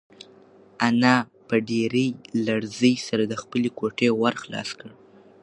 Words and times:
انا 0.87 1.15
په 1.47 1.55
ډېرې 1.69 2.05
لړزې 2.45 2.93
سره 3.07 3.23
د 3.27 3.33
خپلې 3.41 3.69
کوټې 3.79 4.09
ور 4.21 4.33
خلاص 4.43 4.69
کړ. 4.79 4.89